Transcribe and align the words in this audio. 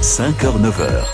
5h-9h. 0.00 1.06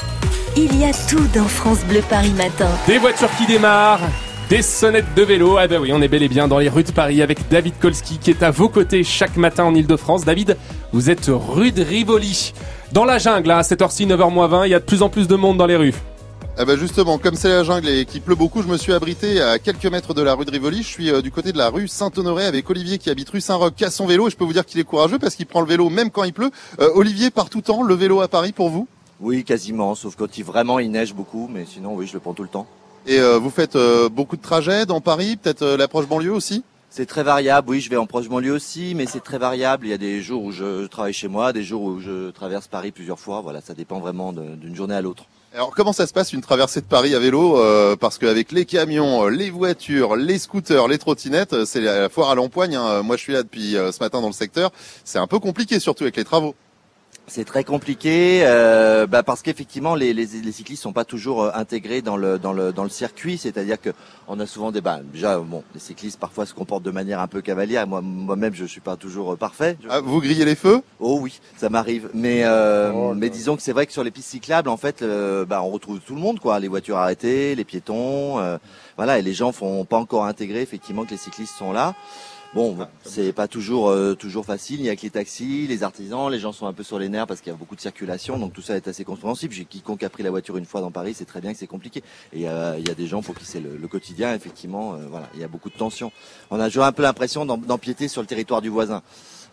Il 0.57 0.77
y 0.79 0.85
a 0.85 0.93
tout 1.09 1.25
dans 1.35 1.47
France 1.47 1.79
Bleu 1.89 2.01
Paris 2.11 2.33
Matin. 2.37 2.69
Des 2.87 2.99
voitures 2.99 3.31
qui 3.39 3.47
démarrent, 3.47 4.09
des 4.51 4.61
sonnettes 4.61 5.15
de 5.15 5.23
vélo. 5.23 5.57
Ah 5.57 5.69
bah 5.69 5.77
oui, 5.81 5.93
on 5.93 6.03
est 6.03 6.09
bel 6.09 6.23
et 6.23 6.29
bien 6.29 6.49
dans 6.49 6.59
les 6.59 6.69
rues 6.69 6.83
de 6.83 6.91
Paris 6.91 7.23
avec 7.23 7.49
David 7.49 7.75
Kolski 7.81 8.19
qui 8.19 8.31
est 8.31 8.43
à 8.43 8.51
vos 8.51 8.69
côtés 8.69 9.05
chaque 9.05 9.37
matin 9.37 9.65
en 9.65 9.75
Ile-de-France. 9.75 10.25
David, 10.25 10.57
vous 10.93 11.11
êtes 11.11 11.27
rue 11.29 11.71
de 11.71 11.83
Rivoli. 11.83 12.53
Dans 12.91 13.05
la 13.05 13.19
jungle, 13.19 13.53
à 13.53 13.63
cette 13.63 13.83
heure-ci, 13.83 14.05
9h20, 14.07 14.67
il 14.67 14.71
y 14.71 14.75
a 14.75 14.81
de 14.81 14.85
plus 14.85 15.03
en 15.03 15.09
plus 15.09 15.29
de 15.29 15.37
monde 15.37 15.57
dans 15.57 15.67
les 15.67 15.77
rues. 15.77 15.95
Ah 16.59 16.67
bah 16.67 16.77
justement, 16.77 17.17
comme 17.17 17.35
c'est 17.35 17.49
la 17.49 17.65
jungle 17.65 17.89
et 17.89 18.05
qu'il 18.05 18.21
pleut 18.21 18.35
beaucoup, 18.35 18.63
je 18.63 18.69
me 18.69 18.77
suis 18.77 18.93
abrité 18.93 19.41
à 19.41 19.59
quelques 19.59 19.87
mètres 19.87 20.13
de 20.13 20.21
la 20.21 20.35
rue 20.35 20.45
de 20.45 20.51
Rivoli. 20.51 20.83
Je 20.83 20.89
suis 20.89 21.11
euh, 21.11 21.23
du 21.23 21.31
côté 21.31 21.51
de 21.51 21.59
la 21.59 21.71
rue 21.71 21.89
Saint-Honoré 21.89 22.45
avec 22.45 22.69
Olivier 22.69 22.99
qui 22.99 23.09
habite 23.09 23.31
rue 23.31 23.41
Saint-Roch, 23.41 23.73
qui 23.75 23.87
a 23.87 23.91
son 23.91 24.07
vélo. 24.07 24.29
Et 24.29 24.31
je 24.31 24.37
peux 24.37 24.45
vous 24.45 24.53
dire 24.53 24.67
qu'il 24.67 24.79
est 24.79 24.85
courageux 24.85 25.19
parce 25.19 25.35
qu'il 25.35 25.47
prend 25.47 25.63
le 25.63 25.67
vélo 25.67 25.89
même 25.89 26.11
quand 26.11 26.25
il 26.25 26.35
pleut. 26.35 26.51
Euh, 26.79 26.91
Olivier, 26.95 27.31
par 27.31 27.49
tout 27.49 27.63
temps, 27.63 27.83
le 27.83 27.95
vélo 27.95 28.21
à 28.21 28.29
Paris 28.29 28.53
pour 28.53 28.69
vous? 28.69 28.87
Oui, 29.19 29.45
quasiment, 29.45 29.95
sauf 29.95 30.15
quand 30.15 30.37
il 30.37 30.45
vraiment 30.45 30.79
il 30.79 30.91
neige 30.91 31.15
beaucoup, 31.15 31.49
mais 31.51 31.65
sinon 31.65 31.95
oui, 31.95 32.07
je 32.07 32.13
le 32.13 32.21
prends 32.21 32.35
tout 32.35 32.43
le 32.43 32.49
temps. 32.49 32.67
Et 33.07 33.19
euh, 33.19 33.39
vous 33.39 33.51
faites 33.51 33.77
euh, 33.77 34.09
beaucoup 34.09 34.37
de 34.37 34.43
trajets 34.43 34.85
dans 34.85 35.01
Paris, 35.01 35.37
peut-être 35.37 35.63
euh, 35.63 35.77
l'approche 35.77 36.07
banlieue 36.07 36.33
aussi? 36.33 36.65
C'est 36.91 37.07
très 37.07 37.23
variable, 37.23 37.71
oui, 37.71 37.81
je 37.81 37.89
vais 37.89 37.97
en 37.97 38.07
proche 38.07 38.29
banlieue 38.29 38.53
aussi, 38.53 38.95
mais 38.95 39.07
c'est 39.07 39.23
très 39.23 39.39
variable. 39.39 39.87
Il 39.87 39.91
y 39.91 39.95
a 39.95 39.99
des 39.99 40.21
jours 40.21 40.43
où 40.45 40.53
je 40.53 40.87
travaille 40.87 41.15
chez 41.15 41.29
moi, 41.29 41.53
des 41.55 41.63
jours 41.63 41.83
où 41.83 42.01
je 42.01 42.31
traverse 42.31 42.69
Paris 42.69 42.91
plusieurs 42.91 43.19
fois. 43.19 43.41
Voilà, 43.41 43.63
ça 43.63 43.73
dépend 43.73 44.01
vraiment 44.01 44.33
d'une 44.33 44.77
journée 44.77 44.95
à 44.95 45.01
l'autre. 45.01 45.25
Alors 45.55 45.75
comment 45.75 45.93
ça 45.93 46.07
se 46.07 46.15
passe 46.15 46.33
une 46.33 46.41
traversée 46.41 46.81
de 46.81 46.87
Paris 46.87 47.15
à 47.15 47.19
vélo 47.19 47.59
euh, 47.61 47.95
Parce 47.95 48.17
qu'avec 48.17 48.53
les 48.53 48.65
camions, 48.65 49.27
euh, 49.27 49.29
les 49.29 49.51
voitures, 49.51 50.17
les 50.17 50.39
scooters, 50.39 50.89
les 50.89 50.97
trottinettes, 50.97 51.53
euh, 51.53 51.65
c'est 51.67 51.83
la 51.83 52.09
foire 52.09 52.31
à 52.31 52.35
l'empoigne. 52.35 52.75
hein. 52.75 53.03
Moi 53.03 53.19
je 53.19 53.23
suis 53.23 53.35
là 53.35 53.43
depuis 53.43 53.73
ce 53.73 54.03
matin 54.03 54.23
dans 54.23 54.29
le 54.29 54.33
secteur. 54.33 54.73
C'est 55.05 55.19
un 55.19 55.27
peu 55.27 55.39
compliqué 55.39 55.79
surtout 55.79 56.05
avec 56.05 56.17
les 56.17 56.25
travaux. 56.25 56.55
C'est 57.29 57.45
très 57.45 57.63
compliqué 57.65 58.43
euh, 58.45 59.07
bah, 59.07 59.23
parce 59.23 59.43
qu'effectivement 59.43 59.95
les, 59.95 60.13
les, 60.13 60.27
les 60.27 60.53
cyclistes 60.53 60.83
sont 60.83 60.93
pas 60.93 61.05
toujours 61.05 61.45
euh, 61.45 61.51
intégrés 61.55 62.03
dans 62.03 62.17
le 62.17 62.39
dans 62.39 62.53
le 62.53 62.73
dans 62.73 62.83
le 62.83 62.91
circuit, 62.91 63.39
c'est-à-dire 63.39 63.81
que 63.81 63.91
on 64.27 64.41
a 64.41 64.47
souvent 64.47 64.73
des 64.73 64.81
bah, 64.81 65.01
déjà 65.13 65.39
bon 65.39 65.63
les 65.73 65.81
cyclistes 65.81 66.19
parfois 66.19 66.47
se 66.47 66.53
comportent 66.53 66.83
de 66.83 66.91
manière 66.91 67.21
un 67.21 67.29
peu 67.29 67.41
cavalière. 67.41 67.87
Moi 67.87 68.01
moi-même 68.03 68.55
je 68.55 68.65
suis 68.65 68.81
pas 68.81 68.97
toujours 68.97 69.33
euh, 69.33 69.37
parfait. 69.37 69.79
Ah, 69.89 70.01
vous 70.01 70.21
grillez 70.21 70.45
les 70.45 70.57
feux? 70.57 70.83
Oh 70.99 71.19
oui, 71.21 71.41
ça 71.57 71.71
m'arrive. 71.71 72.11
Mais 72.13 72.43
euh, 72.45 72.91
Oh 72.93 73.15
mais 73.15 73.31
disons 73.31 73.57
que 73.57 73.63
c'est 73.63 73.73
vrai 73.73 73.87
que 73.87 73.93
sur 73.93 74.05
les 74.05 74.11
pistes 74.11 74.31
cyclables, 74.31 74.69
en 74.69 74.77
fait, 74.77 75.03
euh, 75.03 75.45
bah, 75.45 75.63
on 75.63 75.71
retrouve 75.71 76.01
tout 76.01 76.15
le 76.15 76.21
monde, 76.21 76.41
quoi. 76.41 76.59
Les 76.59 76.69
voitures 76.69 76.97
arrêtées, 76.99 77.55
les 77.55 77.65
piétons, 77.65 78.41
euh, 78.41 78.59
voilà. 78.97 79.19
Et 79.19 79.23
les 79.23 79.33
gens 79.33 79.53
font 79.53 79.85
pas 79.85 79.97
encore 79.97 80.27
intégrer 80.27 80.61
effectivement 80.61 81.05
que 81.05 81.11
les 81.11 81.17
cyclistes 81.17 81.55
sont 81.57 81.73
là. 81.73 81.95
Bon, 82.55 82.77
c'est 83.05 83.33
pas 83.33 83.49
toujours 83.49 83.89
euh, 83.89 84.13
toujours 84.15 84.45
facile. 84.45 84.81
Il 84.81 84.85
y 84.85 84.91
a 84.91 84.97
que 84.97 85.01
les 85.01 85.09
taxis, 85.11 85.67
les 85.67 85.83
artisans, 85.83 86.31
les 86.31 86.39
gens 86.39 86.53
sont 86.53 86.67
un 86.67 86.75
peu 86.75 86.83
sur 86.83 86.99
les 86.99 87.09
nerfs 87.09 87.27
parce 87.27 87.41
qu'il 87.41 87.51
y 87.51 87.55
a 87.55 87.59
beaucoup 87.59 87.77
de 87.77 87.81
circulation, 87.81 88.39
donc 88.39 88.53
tout 88.53 88.61
ça 88.61 88.77
est 88.77 88.87
assez 88.89 89.05
compréhensible. 89.05 89.55
J'ai 89.55 89.65
quiconque 89.65 90.03
a 90.03 90.11
pris 90.11 90.23
la 90.23 90.29
voiture 90.29 90.59
une 90.59 90.67
fois 90.67 90.83
dans 90.83 90.91
Paris, 90.91 91.15
c'est 91.17 91.25
très 91.25 91.41
bien 91.41 91.55
que 91.55 91.59
c'est 91.59 91.67
compliqué. 91.67 92.03
Et 92.35 92.47
euh, 92.51 92.77
il 92.79 92.87
y 92.87 92.91
a 92.91 92.95
des 92.95 93.07
gens 93.07 93.23
pour 93.23 93.35
qui 93.35 93.47
c'est 93.47 93.61
le, 93.61 93.89
quotidien, 93.89 94.35
effectivement. 94.35 94.95
euh, 94.95 94.99
voilà, 95.11 95.31
il 95.35 95.41
y 95.41 95.45
a 95.45 95.49
beaucoup 95.49 95.71
de 95.71 95.77
tensions. 95.77 96.13
On 96.51 96.61
a 96.61 96.67
toujours 96.67 96.85
un 96.85 96.93
peu 96.93 97.03
l'impression 97.03 97.47
d'em- 97.47 97.65
d'empiéter 97.65 98.07
sur 98.09 98.21
le 98.21 98.27
territoire 98.27 98.61
du 98.61 98.69
voisin. 98.69 99.01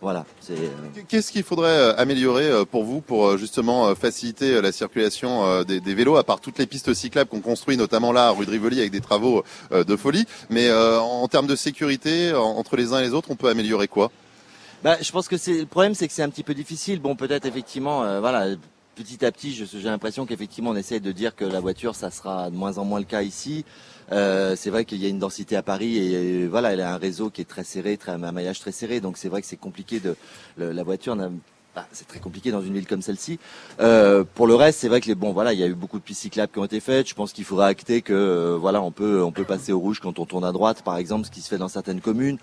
Voilà, 0.02 0.24
c'est. 0.40 0.54
euh, 0.54 1.02
Qu'est-ce 1.08 1.30
qu'il 1.30 1.42
faudrait 1.42 1.68
euh, 1.76 1.94
améliorer 1.98 2.46
euh, 2.46 2.64
pour 2.64 2.84
vous 2.84 3.00
pour 3.02 3.36
justement 3.36 3.94
faciliter 3.94 4.60
la 4.62 4.72
circulation 4.72 5.62
des, 5.64 5.80
des 5.80 5.94
vélos, 5.94 6.16
à 6.16 6.24
part 6.24 6.40
toutes 6.40 6.58
les 6.58 6.66
pistes 6.66 6.94
cyclables 6.94 7.28
qu'on 7.28 7.40
construit, 7.40 7.76
notamment 7.76 8.10
là, 8.12 8.28
à 8.28 8.30
rue 8.30 8.46
de 8.46 8.50
Rivoli, 8.50 8.78
avec 8.80 8.92
des 8.92 9.00
travaux 9.02 9.44
de 9.70 9.96
folie. 9.96 10.24
Mais 10.48 10.72
en 10.72 11.28
termes 11.28 11.46
de 11.46 11.56
sécurité, 11.56 12.32
en- 12.34 12.56
entre 12.56 12.76
les 12.76 12.92
uns 12.92 13.00
et 13.00 13.02
les 13.02 13.12
autres, 13.12 13.30
on 13.30 13.36
peut 13.36 13.48
améliorer 13.48 13.88
quoi? 13.88 14.10
Bah, 14.82 14.96
je 15.02 15.12
pense 15.12 15.28
que 15.28 15.36
c'est 15.36 15.58
le 15.58 15.66
problème, 15.66 15.94
c'est 15.94 16.08
que 16.08 16.14
c'est 16.14 16.22
un 16.22 16.30
petit 16.30 16.42
peu 16.42 16.54
difficile. 16.54 17.00
Bon, 17.00 17.14
peut-être 17.14 17.44
effectivement, 17.44 18.02
euh, 18.02 18.20
voilà, 18.20 18.46
petit 19.02 19.24
à 19.24 19.32
petit, 19.32 19.52
j'ai 19.52 19.88
l'impression 19.88 20.26
qu'effectivement, 20.26 20.70
on 20.70 20.76
essaie 20.76 21.00
de 21.00 21.12
dire 21.12 21.34
que 21.34 21.44
la 21.44 21.60
voiture, 21.60 21.94
ça 21.94 22.10
sera 22.10 22.50
de 22.50 22.56
moins 22.56 22.76
en 22.76 22.84
moins 22.84 22.98
le 22.98 23.06
cas 23.06 23.22
ici. 23.22 23.64
Euh, 24.12 24.56
c'est 24.56 24.70
vrai 24.70 24.84
qu'il 24.84 24.98
y 24.98 25.06
a 25.06 25.08
une 25.08 25.18
densité 25.18 25.56
à 25.56 25.62
Paris 25.62 25.96
et 25.96 26.46
voilà, 26.46 26.72
elle 26.72 26.80
a 26.80 26.92
un 26.92 26.98
réseau 26.98 27.30
qui 27.30 27.40
est 27.40 27.46
très 27.46 27.64
serré, 27.64 27.96
très, 27.96 28.12
un 28.12 28.32
maillage 28.32 28.60
très 28.60 28.72
serré. 28.72 29.00
Donc 29.00 29.16
c'est 29.16 29.28
vrai 29.28 29.40
que 29.40 29.46
c'est 29.46 29.56
compliqué 29.56 30.00
de 30.00 30.16
la 30.58 30.82
voiture. 30.82 31.16
Bah, 31.74 31.86
c'est 31.92 32.08
très 32.08 32.18
compliqué 32.18 32.50
dans 32.50 32.62
une 32.62 32.74
ville 32.74 32.86
comme 32.86 33.02
celle-ci. 33.02 33.38
Euh, 33.80 34.24
pour 34.34 34.46
le 34.46 34.54
reste, 34.54 34.80
c'est 34.80 34.88
vrai 34.88 35.00
que 35.00 35.06
les 35.06 35.14
bon, 35.14 35.32
voilà, 35.32 35.52
il 35.52 35.60
y 35.60 35.62
a 35.62 35.68
eu 35.68 35.74
beaucoup 35.74 35.98
de 35.98 36.02
pistes 36.02 36.22
cyclables 36.22 36.52
qui 36.52 36.58
ont 36.58 36.64
été 36.64 36.80
faites. 36.80 37.08
Je 37.08 37.14
pense 37.14 37.32
qu'il 37.32 37.44
faudra 37.44 37.66
acter 37.66 38.02
que 38.02 38.12
euh, 38.12 38.56
voilà, 38.60 38.82
on 38.82 38.90
peut 38.90 39.22
on 39.22 39.30
peut 39.30 39.44
passer 39.44 39.72
au 39.72 39.78
rouge 39.78 40.00
quand 40.00 40.18
on 40.18 40.26
tourne 40.26 40.44
à 40.44 40.52
droite, 40.52 40.82
par 40.82 40.96
exemple, 40.96 41.26
ce 41.26 41.30
qui 41.30 41.40
se 41.40 41.48
fait 41.48 41.58
dans 41.58 41.68
certaines 41.68 42.00
communes. 42.00 42.38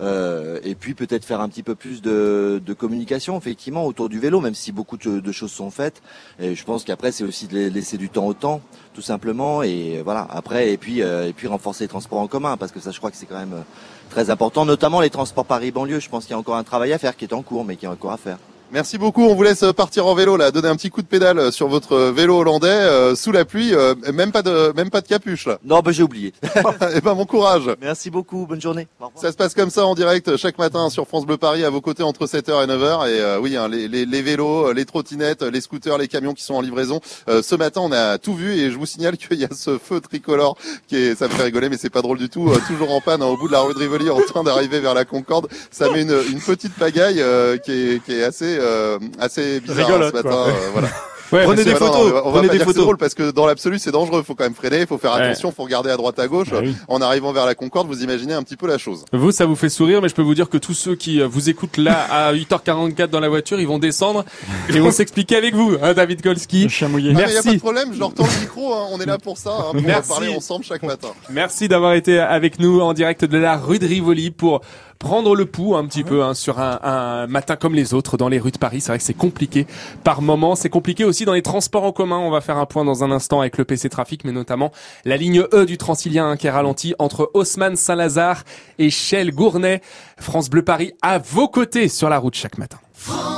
Euh, 0.00 0.58
et 0.64 0.74
puis 0.74 0.94
peut-être 0.94 1.24
faire 1.24 1.40
un 1.40 1.48
petit 1.48 1.62
peu 1.62 1.74
plus 1.74 2.02
de, 2.02 2.60
de 2.64 2.72
communication 2.72 3.36
effectivement 3.38 3.86
autour 3.86 4.08
du 4.08 4.18
vélo, 4.18 4.40
même 4.40 4.54
si 4.54 4.72
beaucoup 4.72 4.96
de, 4.96 5.32
choses 5.32 5.52
sont 5.52 5.70
faites. 5.70 6.02
Et 6.40 6.54
je 6.54 6.64
pense 6.64 6.84
qu'après 6.84 7.12
c'est 7.12 7.24
aussi 7.24 7.46
de 7.46 7.54
la- 7.54 7.68
laisser 7.68 7.98
du 7.98 8.08
temps 8.08 8.26
au 8.26 8.34
temps, 8.34 8.62
tout 8.94 9.02
simplement. 9.02 9.62
Et 9.62 10.02
voilà. 10.02 10.26
Après 10.30 10.72
et 10.72 10.76
puis 10.76 11.02
euh, 11.02 11.28
et 11.28 11.32
puis 11.32 11.46
renforcer 11.46 11.84
les 11.84 11.88
transports 11.88 12.18
en 12.18 12.26
commun 12.26 12.56
parce 12.56 12.72
que 12.72 12.80
ça 12.80 12.90
je 12.90 12.98
crois 12.98 13.10
que 13.10 13.16
c'est 13.16 13.26
quand 13.26 13.38
même 13.38 13.52
euh, 13.52 13.62
très 14.10 14.30
important, 14.30 14.64
notamment 14.64 15.00
les 15.00 15.10
transports 15.10 15.44
Paris 15.44 15.70
banlieue. 15.70 16.00
Je 16.00 16.08
pense 16.08 16.24
qu'il 16.24 16.32
y 16.32 16.34
a 16.34 16.38
encore 16.38 16.56
un 16.56 16.64
travail 16.64 16.92
à 16.92 16.98
faire 16.98 17.16
qui 17.16 17.24
est 17.24 17.34
en 17.34 17.42
cours, 17.42 17.64
mais 17.64 17.76
qui 17.76 17.84
est 17.84 17.88
encore 17.88 18.12
à 18.12 18.16
faire. 18.16 18.38
Merci 18.72 18.96
beaucoup. 18.96 19.24
On 19.24 19.34
vous 19.34 19.42
laisse 19.42 19.64
partir 19.76 20.06
en 20.06 20.14
vélo 20.14 20.38
là, 20.38 20.50
donner 20.50 20.68
un 20.68 20.76
petit 20.76 20.88
coup 20.88 21.02
de 21.02 21.06
pédale 21.06 21.52
sur 21.52 21.68
votre 21.68 21.98
vélo 22.10 22.38
hollandais 22.38 22.68
euh, 22.68 23.14
sous 23.14 23.30
la 23.30 23.44
pluie, 23.44 23.74
euh, 23.74 23.94
même 24.14 24.32
pas 24.32 24.40
de 24.40 24.72
même 24.74 24.88
pas 24.88 25.02
de 25.02 25.08
capuche 25.08 25.46
là. 25.46 25.58
Non, 25.62 25.80
ben 25.80 25.90
j'ai 25.92 26.02
oublié. 26.02 26.32
et 26.94 27.00
ben 27.02 27.14
bon 27.14 27.26
courage. 27.26 27.64
Merci 27.82 28.10
beaucoup. 28.10 28.46
Bonne 28.46 28.62
journée. 28.62 28.88
Au. 28.98 29.10
Ça 29.14 29.30
se 29.30 29.36
passe 29.36 29.54
comme 29.54 29.68
ça 29.68 29.84
en 29.84 29.94
direct 29.94 30.38
chaque 30.38 30.56
matin 30.56 30.88
sur 30.88 31.06
France 31.06 31.26
Bleu 31.26 31.36
Paris 31.36 31.64
à 31.64 31.70
vos 31.70 31.82
côtés 31.82 32.02
entre 32.02 32.24
7h 32.26 32.64
et 32.64 32.66
9h 32.66 33.08
et 33.08 33.20
euh, 33.20 33.38
oui 33.40 33.56
hein, 33.58 33.68
les, 33.68 33.88
les, 33.88 34.06
les 34.06 34.22
vélos, 34.22 34.70
euh, 34.70 34.72
les 34.72 34.86
trottinettes, 34.86 35.42
les 35.42 35.60
scooters, 35.60 35.98
les 35.98 36.08
camions 36.08 36.32
qui 36.32 36.42
sont 36.42 36.54
en 36.54 36.62
livraison. 36.62 37.00
Euh, 37.28 37.42
ce 37.42 37.54
matin 37.54 37.82
on 37.84 37.92
a 37.92 38.16
tout 38.16 38.34
vu 38.34 38.54
et 38.54 38.70
je 38.70 38.78
vous 38.78 38.86
signale 38.86 39.18
qu'il 39.18 39.38
y 39.38 39.44
a 39.44 39.48
ce 39.54 39.76
feu 39.76 40.00
tricolore 40.00 40.56
qui 40.88 40.96
est 40.96 41.14
ça 41.14 41.28
me 41.28 41.32
fait 41.32 41.42
rigoler 41.42 41.68
mais 41.68 41.76
c'est 41.76 41.90
pas 41.90 42.00
drôle 42.00 42.16
du 42.16 42.30
tout 42.30 42.48
euh, 42.50 42.58
toujours 42.66 42.92
en 42.92 43.02
panne 43.02 43.20
hein, 43.20 43.26
au 43.26 43.36
bout 43.36 43.48
de 43.48 43.52
la 43.52 43.60
rue 43.60 43.74
de 43.74 43.78
Rivoli 43.78 44.08
en 44.08 44.20
train 44.20 44.42
d'arriver 44.44 44.80
vers 44.80 44.94
la 44.94 45.04
Concorde. 45.04 45.48
Ça 45.70 45.90
met 45.90 46.00
une, 46.00 46.16
une 46.30 46.40
petite 46.40 46.74
pagaille 46.74 47.20
euh, 47.20 47.58
qui 47.58 47.72
est 47.72 48.02
qui 48.02 48.14
est 48.14 48.22
assez 48.24 48.61
euh, 48.62 48.98
assez 49.18 49.60
bizarre 49.60 49.78
hein, 49.78 49.84
Rigolote, 49.84 50.10
ce 50.10 50.16
matin 50.16 50.28
quoi. 50.30 50.46
euh, 50.48 50.52
voilà. 50.72 50.88
Ouais, 51.32 51.44
Prenez 51.44 51.64
des 51.64 51.74
photos, 51.74 51.96
on 51.96 52.04
va- 52.10 52.26
on 52.26 52.30
va 52.30 52.32
prenez 52.32 52.48
pas 52.48 52.52
des 52.52 52.58
dire 52.58 52.66
photos. 52.66 52.82
drôle 52.82 52.98
parce 52.98 53.14
que 53.14 53.30
dans 53.30 53.46
l'absolu 53.46 53.78
c'est 53.78 53.90
dangereux, 53.90 54.22
faut 54.22 54.34
quand 54.34 54.44
même 54.44 54.52
freiner, 54.54 54.84
faut 54.84 54.98
faire 54.98 55.14
Ouais. 55.14 55.22
attention, 55.22 55.50
faut 55.50 55.62
regarder 55.62 55.88
à 55.88 55.96
droite 55.96 56.18
à 56.18 56.28
gauche. 56.28 56.48
Ah 56.52 56.58
oui. 56.62 56.76
En 56.88 57.00
arrivant 57.00 57.32
vers 57.32 57.46
la 57.46 57.54
Concorde, 57.54 57.86
vous 57.88 58.02
imaginez 58.02 58.34
un 58.34 58.42
petit 58.42 58.58
peu 58.58 58.66
la 58.66 58.76
chose. 58.76 59.06
Vous, 59.14 59.32
ça 59.32 59.46
vous 59.46 59.56
fait 59.56 59.70
sourire, 59.70 60.02
mais 60.02 60.10
je 60.10 60.14
peux 60.14 60.20
vous 60.20 60.34
dire 60.34 60.50
que 60.50 60.58
tous 60.58 60.74
ceux 60.74 60.94
qui 60.94 61.22
euh, 61.22 61.26
vous 61.26 61.48
écoutent 61.48 61.78
là 61.78 62.02
à 62.10 62.34
8h44 62.34 63.06
dans 63.06 63.20
la 63.20 63.30
voiture, 63.30 63.58
ils 63.58 63.66
vont 63.66 63.78
descendre 63.78 64.26
et 64.68 64.78
vont 64.78 64.90
s'expliquer 64.90 65.36
avec 65.36 65.54
vous, 65.54 65.74
hein, 65.82 65.94
David 65.94 66.20
Kolski. 66.20 66.64
Le 66.64 66.68
chat 66.68 66.88
mouillé. 66.88 67.12
Ah, 67.12 67.14
mais 67.14 67.20
y 67.20 67.24
a 67.24 67.28
Merci. 67.28 67.48
pas 67.48 67.54
de 67.54 67.60
problème, 67.60 67.88
je 67.94 67.98
leur 67.98 68.12
tends 68.12 68.24
le 68.26 68.40
micro, 68.42 68.74
hein, 68.74 68.88
on 68.92 69.00
est 69.00 69.06
là 69.06 69.16
pour 69.16 69.38
ça, 69.38 69.52
hein, 69.58 69.64
pour 69.72 69.80
Merci. 69.80 70.10
parler 70.10 70.36
ensemble 70.36 70.66
chaque 70.66 70.82
matin. 70.82 71.08
Merci 71.30 71.66
d'avoir 71.66 71.94
été 71.94 72.18
avec 72.18 72.58
nous 72.58 72.82
en 72.82 72.92
direct 72.92 73.24
de 73.24 73.38
la 73.38 73.56
rue 73.56 73.78
de 73.78 73.86
Rivoli 73.86 74.32
pour 74.32 74.60
prendre 75.02 75.34
le 75.34 75.46
pouls 75.46 75.74
un 75.74 75.84
petit 75.84 76.04
peu 76.04 76.22
hein, 76.22 76.32
sur 76.32 76.60
un, 76.60 76.78
un 76.84 77.26
matin 77.26 77.56
comme 77.56 77.74
les 77.74 77.92
autres 77.92 78.16
dans 78.16 78.28
les 78.28 78.38
rues 78.38 78.52
de 78.52 78.58
Paris. 78.58 78.80
C'est 78.80 78.92
vrai 78.92 78.98
que 78.98 79.04
c'est 79.04 79.12
compliqué 79.14 79.66
par 80.04 80.22
moment. 80.22 80.54
C'est 80.54 80.68
compliqué 80.68 81.04
aussi 81.04 81.24
dans 81.24 81.32
les 81.32 81.42
transports 81.42 81.82
en 81.82 81.90
commun. 81.90 82.18
On 82.18 82.30
va 82.30 82.40
faire 82.40 82.56
un 82.56 82.66
point 82.66 82.84
dans 82.84 83.02
un 83.02 83.10
instant 83.10 83.40
avec 83.40 83.58
le 83.58 83.64
PC 83.64 83.88
Trafic, 83.88 84.24
mais 84.24 84.30
notamment 84.30 84.70
la 85.04 85.16
ligne 85.16 85.44
E 85.52 85.66
du 85.66 85.76
Transilien 85.76 86.30
hein, 86.30 86.36
qui 86.36 86.46
est 86.46 86.50
ralentie 86.50 86.94
entre 87.00 87.32
Haussmann 87.34 87.74
Saint-Lazare 87.74 88.44
et 88.78 88.90
Chelles 88.90 89.32
Gournay. 89.32 89.82
France 90.18 90.48
Bleu 90.48 90.62
Paris 90.62 90.92
à 91.02 91.18
vos 91.18 91.48
côtés 91.48 91.88
sur 91.88 92.08
la 92.08 92.18
route 92.18 92.36
chaque 92.36 92.58
matin. 92.58 92.78
France 92.94 93.31